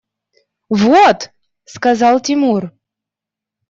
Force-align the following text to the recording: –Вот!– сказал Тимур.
–Вот!– 0.81 1.29
сказал 1.65 2.19
Тимур. 2.21 2.71